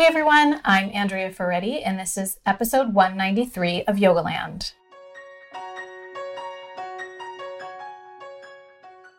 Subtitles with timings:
[0.00, 4.72] Hey everyone, I'm Andrea Ferretti, and this is episode 193 of Yogaland.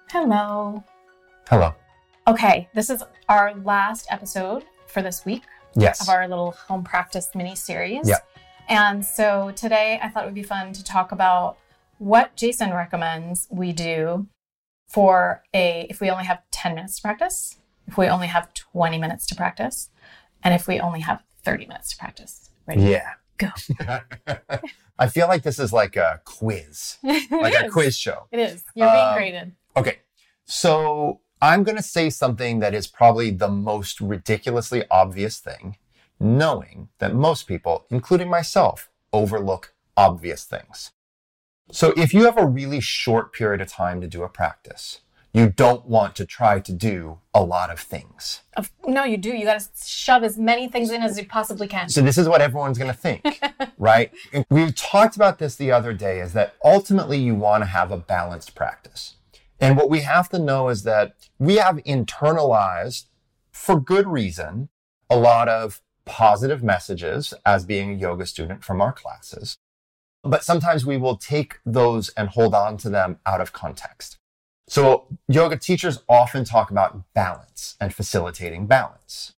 [0.09, 0.83] Hello.
[1.47, 1.75] Hello.
[2.28, 5.44] Okay, this is our last episode for this week
[5.75, 6.02] Yes.
[6.02, 8.10] of our little home practice mini series.
[8.10, 8.18] Yeah.
[8.68, 11.60] And so today I thought it would be fun to talk about
[12.00, 14.26] what Jason recommends we do
[14.90, 18.98] for a if we only have 10 minutes to practice, if we only have 20
[18.98, 19.91] minutes to practice,
[20.44, 22.49] and if we only have 30 minutes to practice.
[22.67, 22.84] Ready?
[22.84, 23.11] yeah.
[23.38, 23.49] Go.
[24.99, 27.73] I feel like this is like a quiz, like It a is.
[27.73, 28.27] quiz show.
[28.31, 28.63] It is.
[28.75, 29.52] You're being Um, graded.
[29.75, 29.97] Okay.
[30.45, 35.77] So I'm going to say something that is probably the most ridiculously obvious thing,
[36.19, 40.91] knowing that most people, including myself, overlook obvious things.
[41.71, 45.02] So if you have a really short period of time to do a practice,
[45.34, 48.41] you don't want to try to do a lot of things.
[48.58, 49.30] Of- No, you do.
[49.30, 51.89] You got to shove as many things in as you possibly can.
[51.89, 53.39] So this is what everyone's going to think,
[53.77, 54.12] right?
[54.34, 57.92] And we talked about this the other day is that ultimately you want to have
[57.92, 59.16] a balanced practice.
[59.59, 63.05] And what we have to know is that we have internalized
[63.52, 64.70] for good reason
[65.09, 69.58] a lot of positive messages as being a yoga student from our classes.
[70.23, 74.17] But sometimes we will take those and hold on to them out of context.
[74.72, 79.33] So yoga teachers often talk about balance and facilitating balance.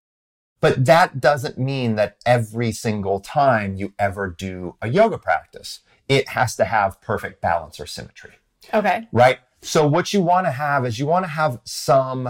[0.61, 6.29] But that doesn't mean that every single time you ever do a yoga practice, it
[6.29, 8.33] has to have perfect balance or symmetry,
[8.75, 9.07] Okay.
[9.11, 9.39] right?
[9.63, 12.29] So what you want to have is you want to have some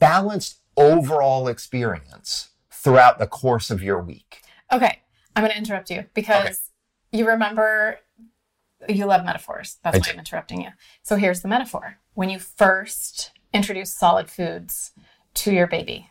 [0.00, 4.42] balanced overall experience throughout the course of your week.
[4.72, 5.00] Okay.
[5.36, 6.72] I'm going to interrupt you because
[7.12, 8.00] you remember
[8.88, 9.78] you love metaphors.
[9.84, 10.10] That's I why do.
[10.10, 10.70] I'm interrupting you.
[11.04, 12.00] So here's the metaphor.
[12.16, 14.92] When you first introduce solid foods
[15.34, 16.08] to your baby,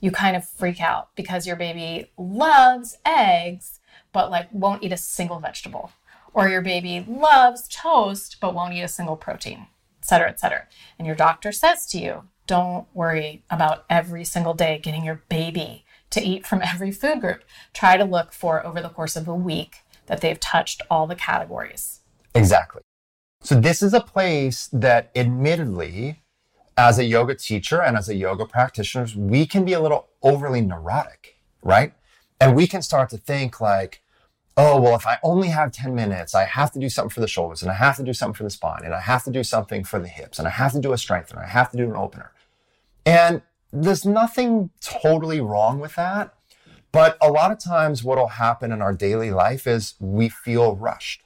[0.00, 3.78] you kind of freak out because your baby loves eggs,
[4.12, 5.92] but like won't eat a single vegetable.
[6.34, 9.68] Or your baby loves toast, but won't eat a single protein,
[10.00, 10.66] et cetera, et cetera.
[10.98, 15.84] And your doctor says to you, don't worry about every single day getting your baby
[16.10, 17.44] to eat from every food group.
[17.72, 21.14] Try to look for over the course of a week that they've touched all the
[21.14, 22.00] categories.
[22.34, 22.82] Exactly.
[23.46, 26.20] So this is a place that admittedly,
[26.76, 30.60] as a yoga teacher and as a yoga practitioner, we can be a little overly
[30.60, 31.92] neurotic, right?
[32.40, 34.02] And we can start to think like,
[34.56, 37.28] oh, well, if I only have 10 minutes, I have to do something for the
[37.28, 39.44] shoulders and I have to do something for the spine and I have to do
[39.44, 41.44] something for the hips and I have to do a strengthener.
[41.44, 42.32] I have to do an opener.
[43.04, 43.42] And
[43.72, 46.34] there's nothing totally wrong with that.
[46.90, 51.22] But a lot of times what'll happen in our daily life is we feel rushed.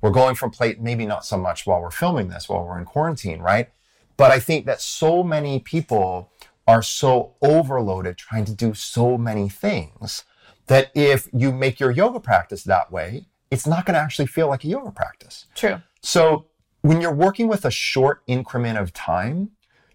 [0.00, 2.84] We're going from plate, maybe not so much while we're filming this, while we're in
[2.84, 3.68] quarantine, right?
[4.16, 6.30] But I think that so many people
[6.66, 10.24] are so overloaded trying to do so many things
[10.66, 14.48] that if you make your yoga practice that way, it's not going to actually feel
[14.48, 15.46] like a yoga practice.
[15.54, 15.82] True.
[16.02, 16.46] So
[16.82, 19.50] when you're working with a short increment of time,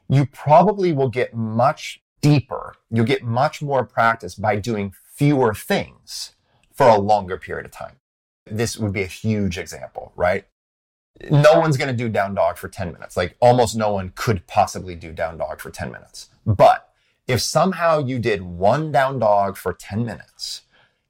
[0.09, 2.75] you probably will get much deeper.
[2.91, 6.35] You'll get much more practice by doing fewer things
[6.73, 7.95] for a longer period of time.
[8.45, 10.45] This would be a huge example, right?
[11.29, 13.15] No one's going to do down dog for 10 minutes.
[13.15, 16.29] Like almost no one could possibly do down dog for 10 minutes.
[16.45, 16.89] But
[17.27, 20.61] if somehow you did one down dog for 10 minutes,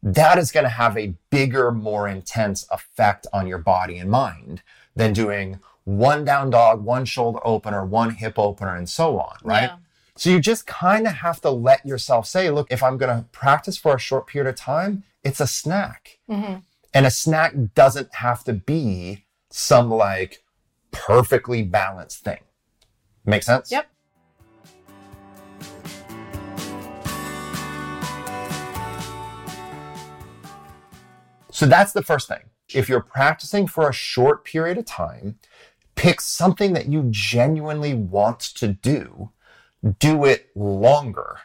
[0.03, 4.62] that is going to have a bigger, more intense effect on your body and mind
[4.96, 9.63] than doing one down dog, one shoulder opener, one hip opener, and so on, right?
[9.63, 9.78] Yeah.
[10.16, 13.25] So you just kind of have to let yourself say, look, if I'm going to
[13.31, 16.19] practice for a short period of time, it's a snack.
[16.29, 16.56] hmm
[16.96, 20.42] And a snack doesn't have to be some like
[20.92, 22.40] perfectly balanced thing.
[23.26, 23.70] Make sense?
[23.70, 23.90] Yep.
[31.52, 32.40] So that's the first thing.
[32.74, 35.38] If you're practicing for a short period of time,
[35.96, 39.32] pick something that you genuinely want to do,
[40.00, 41.40] do it longer,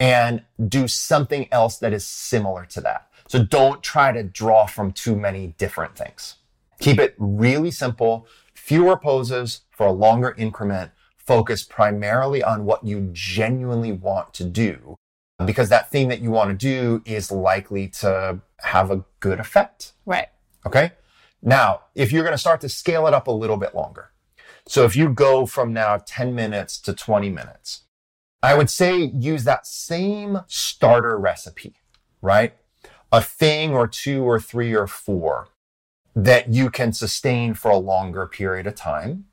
[0.00, 3.10] and do something else that is similar to that.
[3.28, 6.36] So don't try to draw from too many different things.
[6.80, 13.08] Keep it really simple, fewer poses for a longer increment, focus primarily on what you
[13.12, 14.96] genuinely want to do
[15.44, 19.92] because that thing that you want to do is likely to have a good effect.
[20.06, 20.28] Right.
[20.66, 20.92] Okay.
[21.42, 24.10] Now, if you're going to start to scale it up a little bit longer,
[24.66, 27.82] so if you go from now 10 minutes to 20 minutes,
[28.42, 31.74] I would say use that same starter recipe,
[32.22, 32.54] right?
[33.14, 35.48] A thing or two or three or four
[36.16, 39.26] that you can sustain for a longer period of time.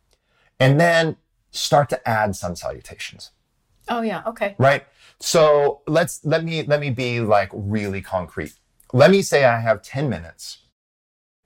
[0.59, 1.17] And then
[1.49, 3.31] start to add sun salutations.
[3.89, 4.21] Oh yeah.
[4.27, 4.55] Okay.
[4.59, 4.85] right?
[5.19, 8.53] So let's let me let me be like really concrete.
[8.93, 10.59] Let me say I have 10 minutes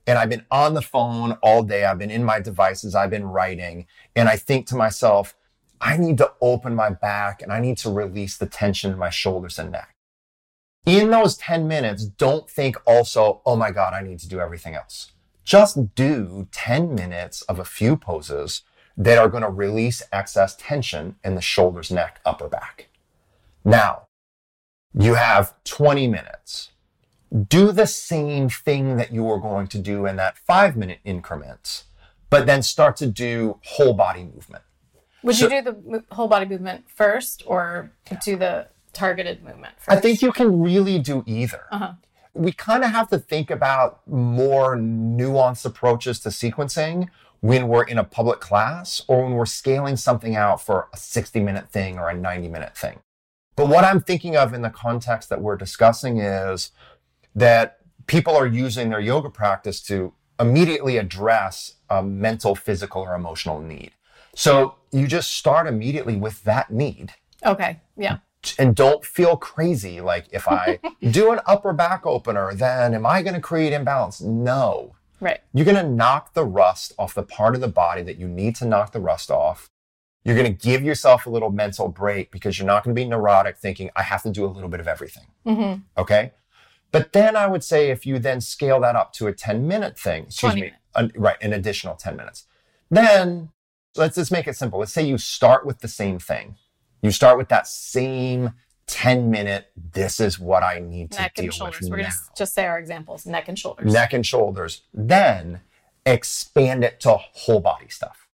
[0.06, 1.86] and I've been on the phone all day.
[1.86, 2.96] I've been in my devices.
[2.96, 5.36] I've been writing and I think to myself,
[5.80, 9.10] I need to open my back and I need to release the tension in my
[9.10, 9.95] shoulders and neck.
[10.86, 14.76] In those 10 minutes, don't think also, oh my God, I need to do everything
[14.76, 15.12] else.
[15.44, 18.62] Just do 10 minutes of a few poses
[18.98, 22.88] that are going to release excess tension in the shoulders, neck, upper back.
[23.64, 24.08] Now,
[24.94, 26.70] you have 20 minutes.
[27.48, 31.86] Do the same thing that you were going to do in that five minute increments,
[32.30, 34.64] but then start to do whole body movement.
[35.24, 37.92] Would So- you do the whole body movement first, or
[38.24, 39.98] do the targeted movement first?
[39.98, 41.66] I think you can really do either.
[41.72, 41.94] Uh-huh.
[42.34, 47.10] We kind of have to think about more nuanced approaches to sequencing
[47.42, 51.40] when we're in a public class or when we're scaling something out for a 60
[51.40, 53.00] minute thing or a 90 minute thing.
[53.56, 56.72] But what I'm thinking of in the context that we're discussing is
[57.36, 63.62] that people are using their yoga practice to immediately address a mental, physical, or emotional
[63.62, 63.92] need.
[64.36, 67.14] So you just start immediately with that need
[67.46, 67.80] Okay.
[67.96, 68.18] Yeah.
[68.58, 70.80] And don't feel crazy like if I
[71.12, 74.22] do an upper back opener, then am I going to create imbalance?
[74.22, 74.96] No.
[75.20, 75.40] Right.
[75.54, 78.56] You're going to knock the rust off the part of the body that you need
[78.58, 79.70] to knock the rust off.
[80.24, 83.08] You're going to give yourself a little mental break because you're not going to be
[83.08, 85.28] neurotic thinking, I have to do a little bit of everything.
[85.46, 85.82] Mm-hmm.
[86.02, 86.32] Okay.
[86.92, 90.00] But then I would say if you then scale that up to a 10 minute
[90.00, 92.46] thing, excuse me, an, right, an additional 10 minutes,
[92.90, 93.50] then
[93.96, 94.80] let's just make it simple.
[94.80, 96.56] Let's say you start with the same thing.
[97.06, 98.54] You start with that same
[98.88, 101.82] 10 minute, this is what I need to Neck deal and shoulders.
[101.82, 102.04] with We're now.
[102.04, 103.94] gonna just say our examples: neck and shoulders.
[103.94, 104.82] Neck and shoulders.
[104.94, 105.62] Then
[106.06, 108.28] expand it to whole body stuff.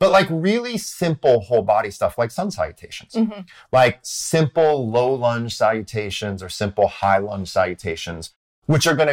[0.00, 3.46] But like really simple whole body stuff, like sun salutations, Mhm.
[3.72, 8.34] like simple low lunge salutations or simple high lunge salutations,
[8.66, 9.08] which are going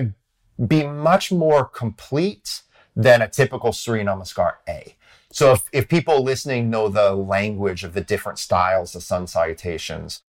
[0.58, 2.62] to be much more complete
[2.96, 4.96] than a typical Surya Namaskar A.
[5.36, 10.22] So if, if people listening know the language of the different styles of sun salutations,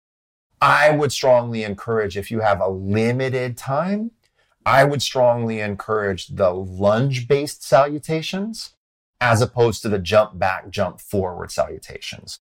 [0.62, 4.12] I would strongly encourage if you have a limited time,
[4.64, 8.76] I would strongly encourage the lunge based salutations
[9.20, 12.40] as opposed to the jump back, jump forward salutations.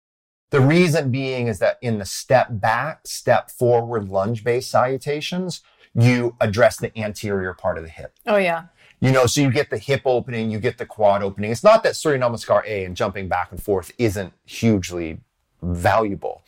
[0.50, 5.62] The reason being is that in the step back, step forward lunge based salutations,
[5.94, 8.12] you address the anterior part of the hip.
[8.26, 8.64] Oh yeah.
[9.00, 11.50] You know, so you get the hip opening, you get the quad opening.
[11.50, 15.20] It's not that Surya Namaskar A and jumping back and forth isn't hugely
[15.62, 16.42] valuable.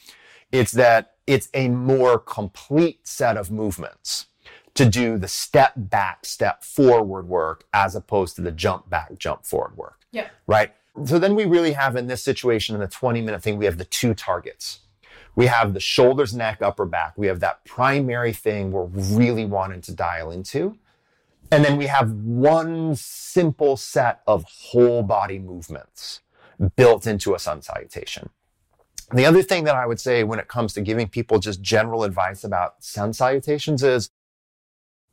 [0.51, 4.27] It's that it's a more complete set of movements
[4.75, 9.45] to do the step back, step forward work as opposed to the jump back, jump
[9.47, 10.29] forward work Yeah.
[10.47, 10.73] right?
[11.07, 13.79] So then we really have in this situation in the 20 minute thing, we have
[13.79, 14.81] the two targets.
[15.35, 17.15] We have the shoulders, neck, upper back.
[17.17, 20.77] We have that primary thing we're really wanting to dial into.
[21.53, 26.23] And then we have one simple set of whole body movements
[26.77, 28.31] built into a sun salutation.
[29.13, 32.05] The other thing that I would say when it comes to giving people just general
[32.05, 34.09] advice about sun salutations is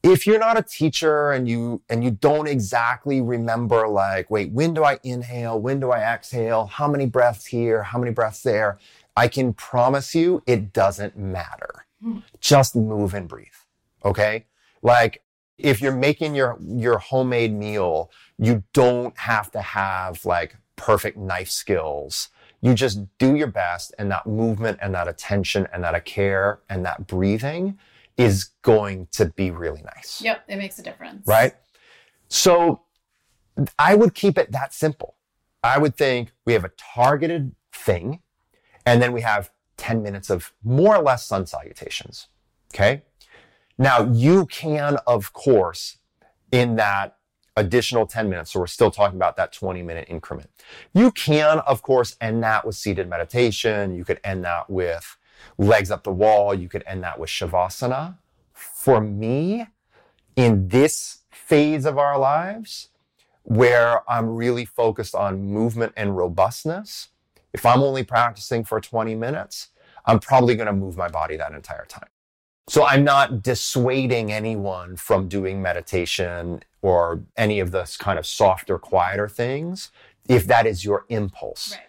[0.01, 4.73] if you're not a teacher and you and you don't exactly remember like wait when
[4.73, 5.59] do i inhale?
[5.59, 6.67] When do i exhale?
[6.67, 7.83] How many breaths here?
[7.83, 8.79] How many breaths there?
[9.17, 11.85] I can promise you it doesn't matter.
[12.01, 12.19] Hmm.
[12.39, 13.47] Just move and breathe
[14.05, 14.45] okay?
[14.81, 15.21] Like
[15.59, 21.49] if you're making your your homemade meal you don't have to have like perfect knife
[21.49, 22.29] skills
[22.61, 26.59] you just do your best and that movement and that attention and that uh, care
[26.69, 27.77] and that breathing
[28.17, 30.43] is going to be really nice Yep.
[30.47, 31.27] It makes a difference.
[31.27, 31.53] right?
[32.27, 32.81] So
[33.77, 35.15] I would keep it that simple.
[35.63, 38.21] I would think we have a targeted thing,
[38.85, 42.27] and then we have 10 minutes of more or less sun salutations.
[42.73, 43.03] Okay.
[43.79, 45.97] Now you can, of course,
[46.51, 47.15] in that
[47.55, 50.49] additional 10 minutes, so we're still talking about that 20 minute increment.
[50.93, 53.95] You can, of course, end that with seated meditation.
[53.95, 55.17] You could end that with
[55.57, 56.53] legs up the wall.
[56.53, 58.17] You could end that with shavasana.
[58.53, 59.67] For me,
[60.35, 62.89] in this phase of our lives
[63.43, 67.09] where I'm really focused on movement and robustness,
[67.53, 69.69] if I'm only practicing for 20 minutes,
[70.05, 72.09] I'm probably going to move my body that entire time.
[72.69, 78.77] So I'm not dissuading anyone from doing meditation or any of those kind of softer,
[78.77, 79.89] quieter things
[80.27, 81.71] if that is your impulse.
[81.71, 81.87] Right.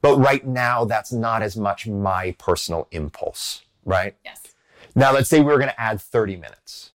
[0.00, 4.14] But right now, that's not as much my personal impulse, right?
[4.24, 4.54] Yes.
[4.94, 6.92] Now, let's say we were going to add 30 minutes.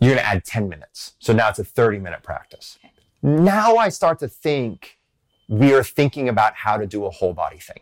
[0.00, 1.12] You're going to add 10 minutes.
[1.18, 2.78] So now it's a 30 minute practice.
[2.82, 2.92] Okay.
[3.22, 4.98] Now I start to think
[5.46, 7.80] we are thinking about how to do a whole body thing.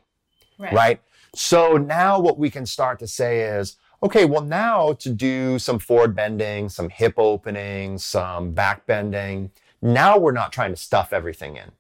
[0.59, 0.73] Right.
[0.73, 1.01] right?
[1.35, 5.78] So now what we can start to say is, okay, well, now to do some
[5.78, 9.50] forward bending, some hip opening, some back bending,
[9.82, 11.73] now we're not trying to stuff everything in.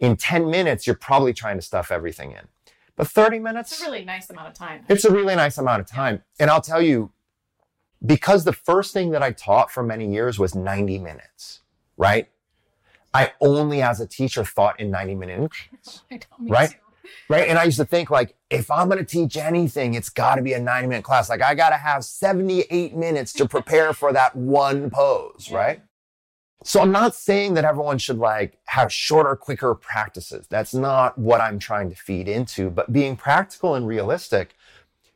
[0.00, 2.48] In 10 minutes, you're probably trying to stuff everything in.
[2.96, 4.84] But 30 minutes, It's a really nice amount of time.
[4.88, 6.22] it's a really nice amount of time.
[6.40, 7.12] And I'll tell you,
[8.04, 11.60] because the first thing that I taught for many years was 90 minutes,
[11.96, 12.28] right?
[13.12, 16.70] I only as a teacher thought in 90 minute increments I know, me Right?
[16.70, 16.76] too.
[17.28, 17.48] Right?
[17.48, 20.42] And I used to think like, if I'm going to teach anything, it's got to
[20.42, 21.28] be a 90 minute class.
[21.28, 25.56] Like I got to have 78 minutes to prepare for that one pose, Yeah.
[25.56, 25.82] right?
[26.64, 30.46] So I'm not saying that everyone should like have shorter, quicker practices.
[30.48, 34.54] That's not what I'm trying to feed into, but being practical and realistic.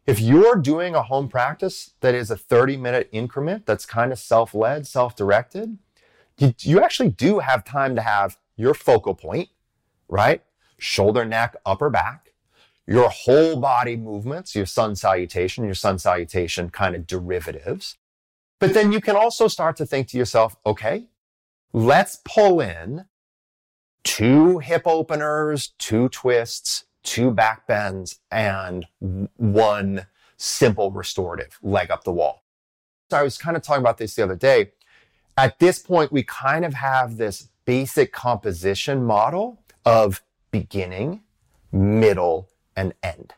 [0.07, 4.19] If you're doing a home practice that is a 30 minute increment that's kind of
[4.19, 5.79] self led, self directed,
[6.39, 9.49] you, you actually do have time to have your focal point,
[10.09, 10.43] right?
[10.81, 12.33] Shoulder, neck, upper back,
[12.87, 17.97] your whole body movements, your sun salutation, your sun salutation kind of derivatives.
[18.59, 21.07] But then you can also start to think to yourself, okay,
[21.73, 23.07] let's pull in
[24.05, 28.87] two hip openers, two twists, two back bends, and
[29.37, 30.07] one
[30.37, 32.43] simple restorative leg up the wall.
[33.11, 34.73] So I was kind of talking about this the other day.
[35.37, 41.23] At this point, we kind of have this basic composition model of beginning,
[41.73, 43.35] middle, and end.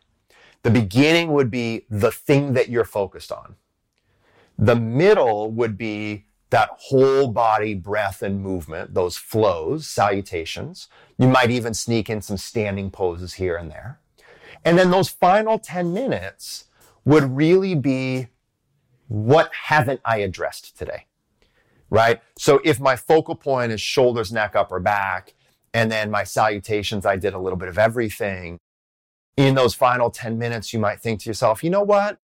[0.63, 3.57] The beginning would be the thing that you're focused on.
[4.59, 10.87] The middle would be that whole body breath and movement, those flows, salutations.
[11.19, 13.99] You might even sneak in some standing poses here and there.
[14.65, 16.67] And then those final 10 minutes
[17.05, 18.29] would really be
[19.09, 21.07] what haven't I addressed today?
[21.91, 22.21] Right?
[22.39, 25.35] So if my focal point is shoulders, neck, upper back,
[25.75, 28.59] and then my salutations, I did a little bit of everything.
[29.37, 32.19] In those final 10 minutes, you might think to yourself, you know what?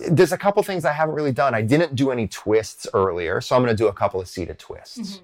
[0.00, 1.54] There's a couple things I haven't really done.
[1.54, 4.58] I didn't do any twists earlier, so I'm going to do a couple of seated
[4.58, 5.18] twists.
[5.18, 5.20] Mhm.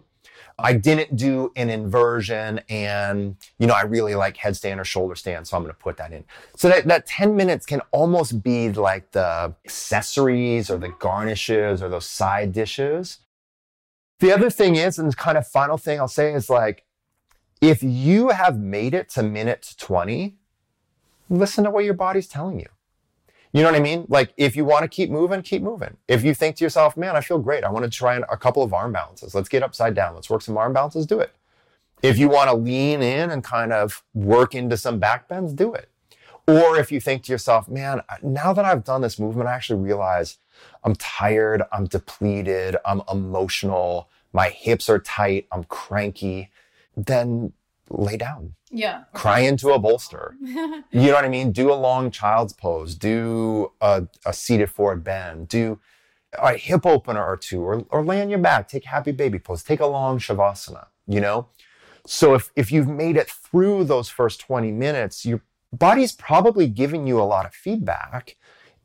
[0.58, 5.48] I didn't do an inversion and, you know, I really like headstand or shoulder stand,
[5.48, 6.24] so I'm going to put that in.
[6.56, 11.88] So that, that 10 minutes can almost be like the accessories or the garnishes or
[11.88, 13.18] those side dishes.
[14.20, 16.84] The other thing is, and the kind of final thing I'll say is like,
[17.62, 20.34] if you have made it to minute 20,
[21.30, 22.66] listen to what your body's telling you.
[23.52, 24.04] You know what I mean?
[24.08, 25.96] Like, if you want to keep moving, keep moving.
[26.08, 27.62] If you think to yourself, man, I feel great.
[27.62, 29.34] I want to try a couple of arm balances.
[29.34, 30.14] Let's get upside down.
[30.16, 31.06] Let's work some arm balances.
[31.06, 31.32] Do it.
[32.02, 35.72] If you want to lean in and kind of work into some back bends, do
[35.72, 35.88] it.
[36.48, 39.80] Or if you think to yourself, man, now that I've done this movement, I actually
[39.80, 40.38] realize
[40.82, 46.50] I'm tired, I'm depleted, I'm emotional, my hips are tight, I'm cranky,
[46.96, 47.52] then
[47.90, 49.04] lay down, Yeah.
[49.12, 50.36] cry into a bolster.
[50.90, 51.52] You know what I mean?
[51.52, 55.78] Do a long child's pose, do a, a seated forward bend, do
[56.38, 59.62] a hip opener or two, or, or lay on your back, take happy baby pose,
[59.62, 61.48] take a long shavasana, you know?
[62.06, 67.06] So if, if you've made it through those first 20 minutes, your body's probably giving
[67.06, 68.36] you a lot of feedback.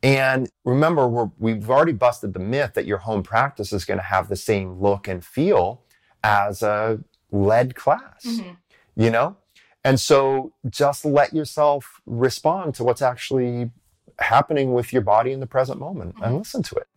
[0.03, 4.03] And remember, we're, we've already busted the myth that your home practice is going to
[4.03, 5.83] have the same look and feel
[6.23, 6.99] as a
[7.31, 8.57] led class, Mhm.
[8.95, 9.37] you know?
[9.83, 13.71] And so just let yourself respond to what's actually
[14.19, 16.39] happening with your body in the present moment and Mhm.
[16.39, 16.87] listen to it.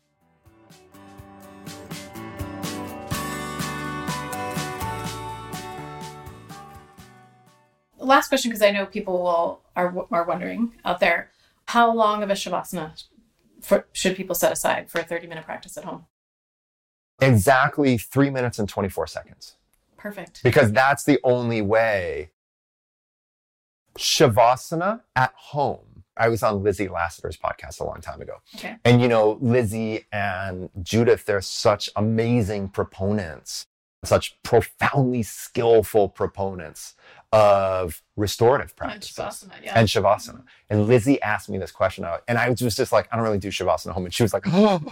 [7.99, 11.31] Last question, because I know people will are are wondering out there,
[11.69, 13.05] how long of a shavasana
[13.61, 16.07] for, should people set aside for a thirty minute practice at home?
[17.21, 19.57] Exactly three minutes and 24 seconds.
[20.01, 20.43] Perfect.
[20.43, 22.31] because that's the only way.
[23.99, 26.05] Shavasana at home.
[26.17, 28.35] I was on Lizzie Lasater's podcast a long time ago.
[28.55, 28.77] Okay.
[28.85, 33.67] And you know, Lizzie and Judith, they're such amazing proponents,
[34.05, 36.95] such profoundly skillful proponents
[37.33, 39.79] of restorative And shavasana, yeah.
[39.79, 40.43] and Shavasana.
[40.69, 43.49] And Lizzie asked me this question, and I was just like, I don't really do
[43.49, 44.05] Shavasana at home.
[44.05, 44.83] And she was like, oh.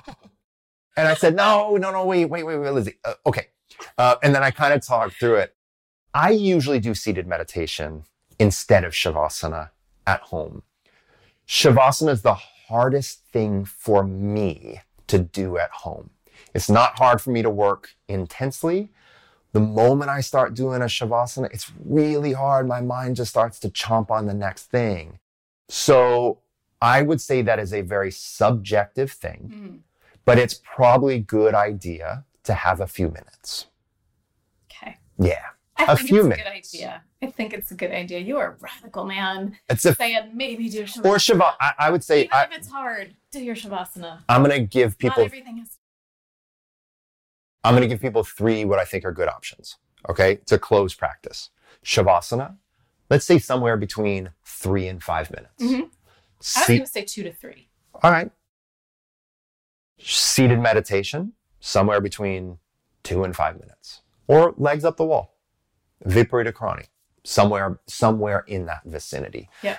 [0.97, 2.95] and I said, no, no, no, wait, wait, wait, wait, Lizzie.
[3.05, 3.49] Uh, okay.
[3.97, 5.55] Uh, and then I kind of talked through it.
[6.15, 8.05] I usually do seated meditation
[8.39, 9.71] instead of Shavasana
[10.07, 10.63] at home.
[11.47, 16.11] Shavasana is the hardest thing for me to do at home.
[16.55, 18.91] It's not hard for me to work intensely.
[19.53, 22.69] The moment I start doing a Shavasana, it's really hard.
[22.69, 25.19] My mind just starts to chomp on the next thing.
[25.69, 26.41] So
[26.81, 29.79] I would say that is a very subjective thing, Mm,
[30.25, 33.67] but it's probably a good idea to have a few minutes.
[34.71, 34.97] okay.
[35.19, 35.45] Yeah.
[35.77, 36.41] I a think few it's minutes.
[36.41, 37.03] a good idea.
[37.23, 38.19] I think it's a good idea.
[38.19, 39.57] You are a radical man.
[39.69, 41.05] It's a Saying maybe do shavasana.
[41.05, 41.55] or shavasana.
[41.61, 44.23] I, I would say Even I, if it's hard, do your shavasana.
[44.29, 45.19] I'm going to give people.
[45.23, 45.79] Not everything is.
[47.63, 49.77] I'm going to give people three what I think are good options.
[50.09, 51.51] Okay, to close practice,
[51.85, 52.57] shavasana.
[53.11, 55.63] Let's say somewhere between three and five minutes.
[55.63, 55.83] Mhm.
[55.83, 55.89] I
[56.39, 57.69] was Se- going to say two to three.
[58.03, 58.31] all right.
[60.01, 62.59] Seated meditation, somewhere between
[63.03, 65.35] two and five minutes, or legs up the wall,
[66.07, 66.87] viparita krani,
[67.25, 69.49] somewhere somewhere in that vicinity.
[69.63, 69.77] Yeah.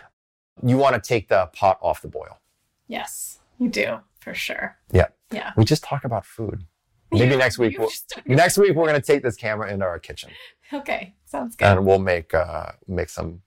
[0.63, 2.39] You want to take the pot off the boil.
[2.87, 4.77] Yes, you do for sure.
[4.91, 5.07] Yeah.
[5.31, 5.51] Yeah.
[5.55, 6.65] We just talk about food.
[7.11, 7.77] Maybe You- next week.
[7.79, 7.89] We'll,
[8.25, 10.29] next week we're going to take this camera into our kitchen
[10.71, 11.65] Okay, sounds good.
[11.65, 13.41] and we'll make uh, make some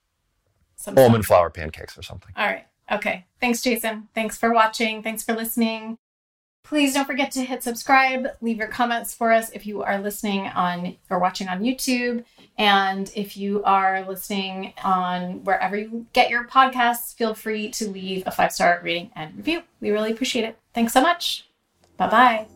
[0.76, 2.32] Some almond flour pancakes or something.
[2.36, 2.66] All right.
[2.90, 3.26] Okay.
[3.40, 4.08] Thanks, Jason.
[4.14, 5.02] Thanks for watching.
[5.02, 5.96] Thanks for listening.
[6.64, 8.28] Please don't forget to hit subscribe.
[8.40, 12.24] Leave your comments for us if you are listening on or watching on YouTube.
[12.56, 18.22] And if you are listening on wherever you get your podcasts, feel free to leave
[18.26, 19.62] a five star rating and review.
[19.80, 20.56] We really appreciate it.
[20.72, 21.48] Thanks so much.
[21.96, 22.51] Bye bye.